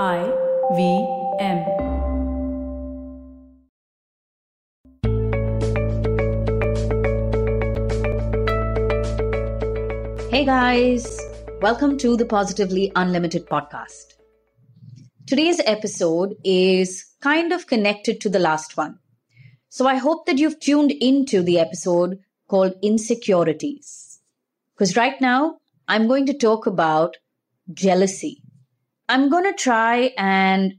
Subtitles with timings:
[0.00, 0.22] I
[0.74, 1.06] V
[1.38, 1.58] M.
[10.30, 11.20] Hey guys,
[11.60, 14.14] welcome to the Positively Unlimited podcast.
[15.26, 18.98] Today's episode is kind of connected to the last one.
[19.68, 22.18] So I hope that you've tuned into the episode
[22.48, 24.20] called Insecurities.
[24.74, 27.18] Because right now, I'm going to talk about
[27.74, 28.41] jealousy.
[29.08, 30.74] I'm going to try and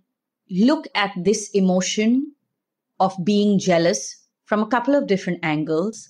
[0.50, 2.34] look at this emotion
[3.00, 6.10] of being jealous from a couple of different angles.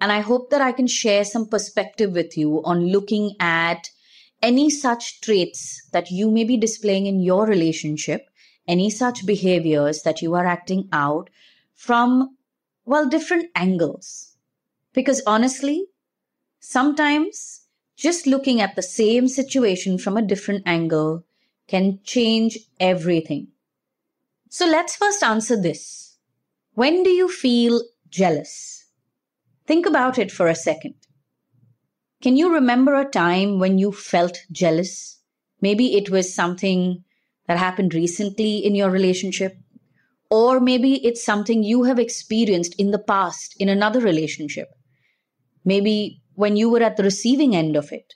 [0.00, 3.88] And I hope that I can share some perspective with you on looking at
[4.42, 8.28] any such traits that you may be displaying in your relationship,
[8.66, 11.30] any such behaviors that you are acting out
[11.74, 12.36] from,
[12.84, 14.36] well, different angles.
[14.92, 15.86] Because honestly,
[16.58, 17.62] sometimes
[17.96, 21.24] just looking at the same situation from a different angle
[21.72, 23.48] can change everything.
[24.50, 26.18] So let's first answer this.
[26.74, 28.84] When do you feel jealous?
[29.66, 30.96] Think about it for a second.
[32.20, 35.18] Can you remember a time when you felt jealous?
[35.62, 37.04] Maybe it was something
[37.46, 39.56] that happened recently in your relationship,
[40.28, 44.68] or maybe it's something you have experienced in the past in another relationship.
[45.64, 48.12] Maybe when you were at the receiving end of it.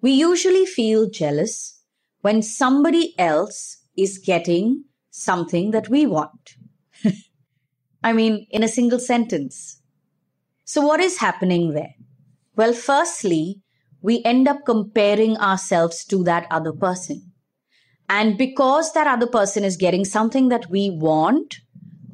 [0.00, 1.78] We usually feel jealous
[2.22, 6.56] when somebody else is getting something that we want.
[8.02, 9.80] I mean, in a single sentence.
[10.64, 11.94] So, what is happening there?
[12.56, 13.60] Well, firstly,
[14.00, 17.32] we end up comparing ourselves to that other person.
[18.08, 21.56] And because that other person is getting something that we want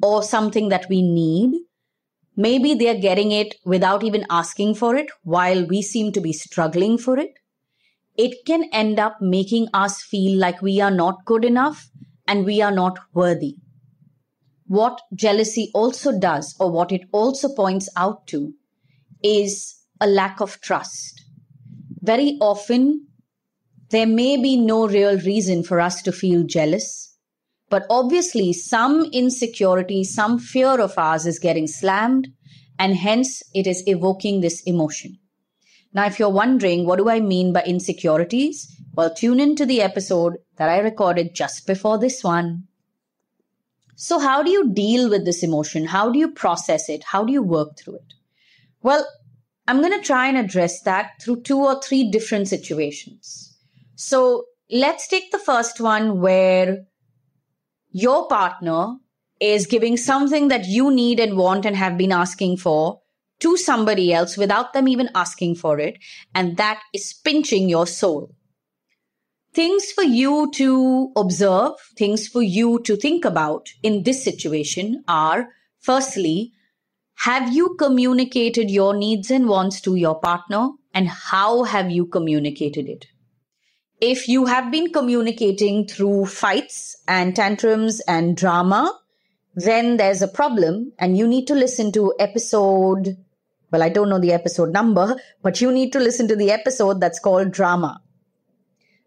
[0.01, 1.59] or something that we need,
[2.35, 6.97] maybe they're getting it without even asking for it while we seem to be struggling
[6.97, 7.33] for it.
[8.21, 11.89] It can end up making us feel like we are not good enough
[12.27, 13.55] and we are not worthy.
[14.67, 18.53] What jealousy also does, or what it also points out to,
[19.23, 21.23] is a lack of trust.
[22.01, 23.07] Very often,
[23.89, 27.15] there may be no real reason for us to feel jealous,
[27.69, 32.27] but obviously, some insecurity, some fear of ours is getting slammed,
[32.77, 35.17] and hence it is evoking this emotion.
[35.93, 38.75] Now, if you're wondering, what do I mean by insecurities?
[38.95, 42.67] Well, tune into the episode that I recorded just before this one.
[43.95, 45.85] So, how do you deal with this emotion?
[45.85, 47.03] How do you process it?
[47.03, 48.13] How do you work through it?
[48.81, 49.05] Well,
[49.67, 53.57] I'm going to try and address that through two or three different situations.
[53.95, 56.85] So let's take the first one where
[57.91, 58.95] your partner
[59.39, 63.01] is giving something that you need and want and have been asking for
[63.39, 65.97] to somebody else without them even asking for it.
[66.35, 68.35] And that is pinching your soul.
[69.53, 75.49] Things for you to observe, things for you to think about in this situation are
[75.79, 76.53] firstly,
[77.15, 80.69] have you communicated your needs and wants to your partner?
[80.93, 83.07] And how have you communicated it?
[84.01, 88.97] If you have been communicating through fights and tantrums and drama,
[89.55, 93.17] then there's a problem and you need to listen to episode.
[93.71, 96.99] Well, I don't know the episode number, but you need to listen to the episode
[96.99, 98.01] that's called drama.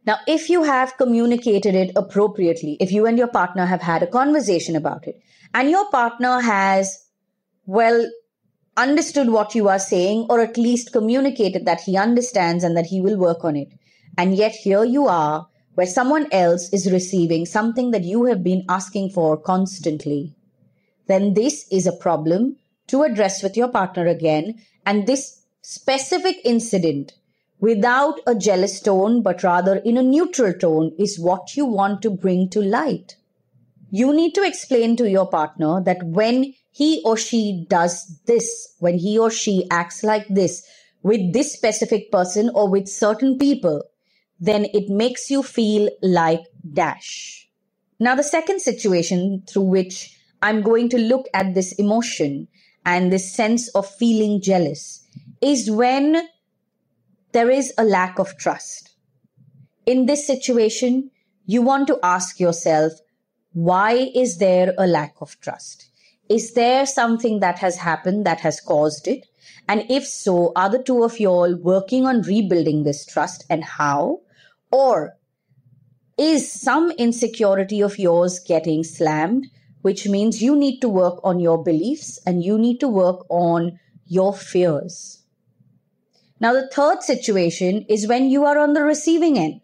[0.05, 4.07] Now, if you have communicated it appropriately, if you and your partner have had a
[4.07, 5.21] conversation about it,
[5.55, 7.07] and your partner has
[7.67, 8.11] well
[8.77, 13.01] understood what you are saying or at least communicated that he understands and that he
[13.01, 13.69] will work on it.
[14.17, 18.65] And yet here you are where someone else is receiving something that you have been
[18.69, 20.35] asking for constantly.
[21.07, 22.57] Then this is a problem
[22.93, 24.63] to address with your partner again.
[24.87, 27.15] And this specific incident
[27.59, 32.11] without a jealous tone, but rather in a neutral tone is what you want to
[32.11, 33.17] bring to light.
[33.91, 38.99] You need to explain to your partner that when he or she does this, when
[38.99, 40.67] he or she acts like this
[41.03, 43.83] with this specific person or with certain people,
[44.41, 46.41] then it makes you feel like
[46.73, 47.49] dash.
[48.01, 52.49] Now, the second situation through which I'm going to look at this emotion
[52.85, 55.07] and this sense of feeling jealous
[55.41, 56.29] is when
[57.33, 58.91] there is a lack of trust.
[59.87, 61.11] In this situation,
[61.47, 62.93] you want to ask yourself,
[63.53, 65.91] why is there a lack of trust?
[66.29, 69.27] Is there something that has happened that has caused it?
[69.69, 73.65] And if so, are the two of you all working on rebuilding this trust and
[73.65, 74.21] how?
[74.71, 75.17] Or
[76.19, 79.47] is some insecurity of yours getting slammed,
[79.83, 83.79] which means you need to work on your beliefs and you need to work on
[84.07, 85.23] your fears?
[86.41, 89.61] Now, the third situation is when you are on the receiving end,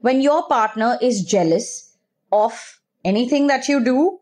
[0.00, 1.96] when your partner is jealous
[2.32, 4.20] of anything that you do,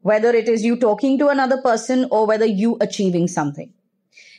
[0.00, 3.72] whether it is you talking to another person or whether you achieving something.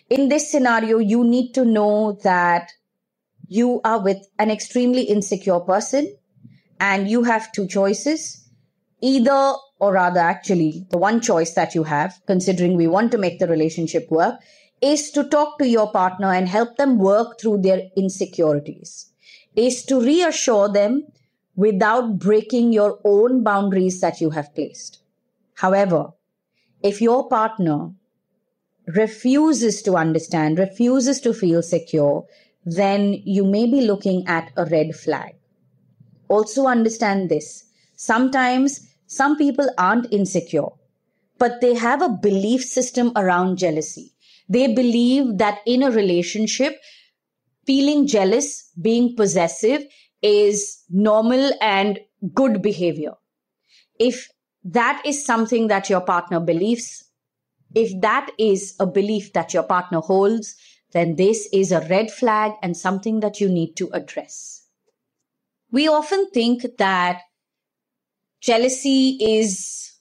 [0.10, 2.72] In this scenario, you need to know that
[3.48, 6.16] you are with an extremely insecure person
[6.80, 8.47] and you have two choices.
[9.02, 13.38] Either, or rather, actually, the one choice that you have, considering we want to make
[13.38, 14.40] the relationship work,
[14.82, 19.12] is to talk to your partner and help them work through their insecurities,
[19.56, 21.04] is to reassure them
[21.56, 25.00] without breaking your own boundaries that you have placed.
[25.56, 26.14] However,
[26.84, 27.92] if your partner
[28.88, 32.26] refuses to understand, refuses to feel secure,
[32.66, 35.36] then you may be looking at a red flag.
[36.30, 37.64] Also, understand this
[37.96, 40.68] sometimes some people aren't insecure,
[41.38, 44.14] but they have a belief system around jealousy.
[44.50, 46.80] They believe that in a relationship,
[47.66, 49.84] feeling jealous, being possessive
[50.22, 52.00] is normal and
[52.34, 53.14] good behavior.
[54.00, 54.30] If
[54.64, 57.04] that is something that your partner believes,
[57.76, 60.56] if that is a belief that your partner holds,
[60.92, 64.66] then this is a red flag and something that you need to address.
[65.72, 67.22] We often think that
[68.42, 69.94] jealousy is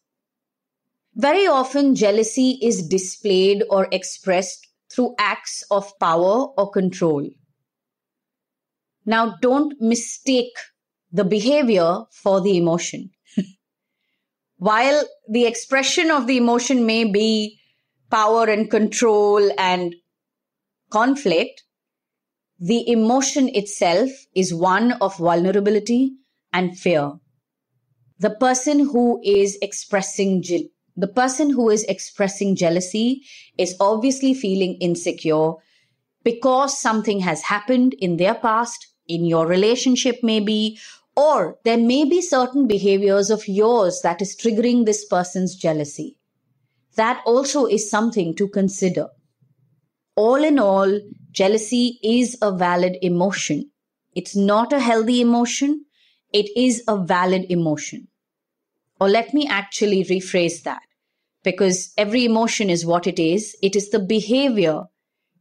[1.14, 7.28] very often jealousy is displayed or expressed through acts of power or control.
[9.06, 10.52] Now, don't mistake
[11.12, 13.10] the behavior for the emotion.
[14.58, 17.58] While the expression of the emotion may be
[18.10, 19.94] power and control and
[20.90, 21.62] conflict,
[22.58, 26.12] the emotion itself is one of vulnerability
[26.52, 27.12] and fear.
[28.18, 30.42] The person who is expressing
[30.96, 33.22] the person who is expressing jealousy
[33.58, 35.52] is obviously feeling insecure
[36.24, 40.78] because something has happened in their past in your relationship maybe
[41.16, 46.18] or there may be certain behaviors of yours that is triggering this person's jealousy.
[46.96, 49.08] That also is something to consider.
[50.14, 53.70] All in all jealousy is a valid emotion.
[54.14, 55.85] It's not a healthy emotion
[56.32, 58.08] it is a valid emotion
[59.00, 60.82] or let me actually rephrase that
[61.44, 64.84] because every emotion is what it is it is the behavior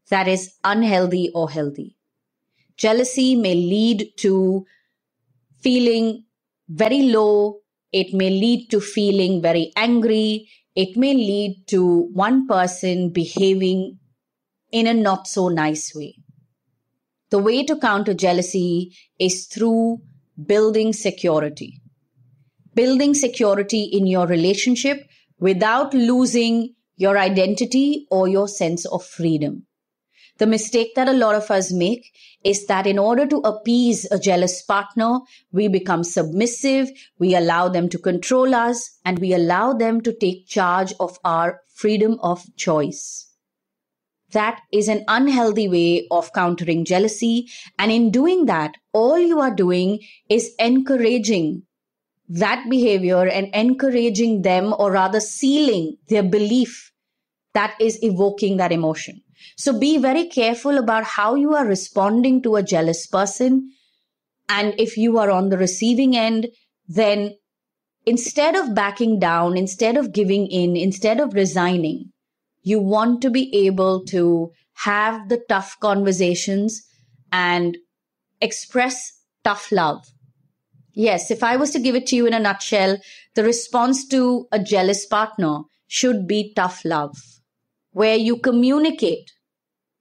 [0.09, 1.95] that is unhealthy or healthy
[2.77, 4.65] Jealousy may lead to
[5.61, 6.25] feeling
[6.67, 7.59] very low.
[7.91, 10.49] It may lead to feeling very angry.
[10.75, 13.99] It may lead to one person behaving
[14.71, 16.15] in a not so nice way.
[17.29, 19.99] The way to counter jealousy is through
[20.43, 21.81] building security.
[22.73, 25.07] Building security in your relationship
[25.39, 29.65] without losing your identity or your sense of freedom.
[30.37, 32.11] The mistake that a lot of us make
[32.43, 35.19] is that in order to appease a jealous partner,
[35.53, 40.47] we become submissive, we allow them to control us, and we allow them to take
[40.47, 43.31] charge of our freedom of choice.
[44.35, 47.47] That is an unhealthy way of countering jealousy.
[47.79, 49.99] And in doing that, all you are doing
[50.29, 51.63] is encouraging
[52.27, 56.91] that behavior and encouraging them, or rather sealing their belief
[57.53, 59.21] that is evoking that emotion.
[59.57, 63.71] So be very careful about how you are responding to a jealous person.
[64.49, 66.47] And if you are on the receiving end,
[66.87, 67.35] then
[68.05, 72.11] instead of backing down, instead of giving in, instead of resigning,
[72.65, 76.83] you want to be able to have the tough conversations
[77.31, 77.77] and
[78.41, 80.03] express tough love.
[80.93, 82.97] Yes, if I was to give it to you in a nutshell,
[83.35, 87.15] the response to a jealous partner should be tough love,
[87.91, 89.31] where you communicate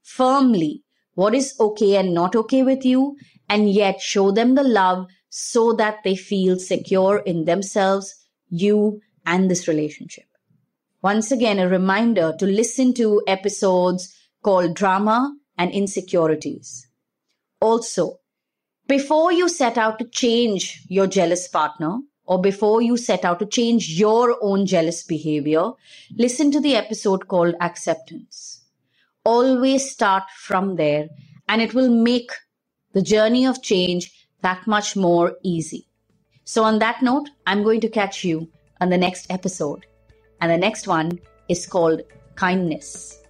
[0.02, 0.83] firmly
[1.14, 3.16] what is okay and not okay with you,
[3.49, 8.14] and yet show them the love so that they feel secure in themselves,
[8.49, 10.25] you, and this relationship.
[11.04, 16.88] Once again, a reminder to listen to episodes called Drama and Insecurities.
[17.61, 18.18] Also,
[18.88, 23.46] before you set out to change your jealous partner, or before you set out to
[23.46, 25.70] change your own jealous behavior,
[26.16, 28.64] listen to the episode called Acceptance
[29.25, 31.08] always start from there
[31.49, 32.30] and it will make
[32.92, 35.88] the journey of change that much more easy.
[36.44, 39.87] So, on that note, I'm going to catch you on the next episode.
[40.44, 42.02] And the next one is called
[42.34, 43.22] Kindness.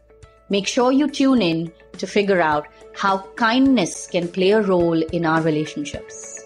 [0.51, 5.25] Make sure you tune in to figure out how kindness can play a role in
[5.25, 6.45] our relationships.